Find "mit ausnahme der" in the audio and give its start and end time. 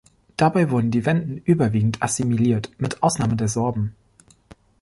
2.79-3.47